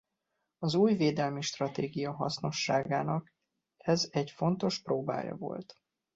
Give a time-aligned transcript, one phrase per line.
[0.57, 3.33] Az új védelmi stratégia hasznosságának
[3.77, 5.77] ez egy fontos próbája volt.